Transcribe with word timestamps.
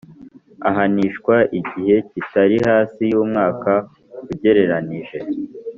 Ahanishwa 0.69 1.35
igihe 1.59 1.95
kitari 2.09 2.57
hasi 2.67 3.01
y’umwaka 3.11 3.71
ugereranije 4.31 5.17